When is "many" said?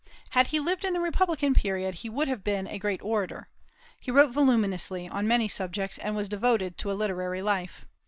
5.27-5.47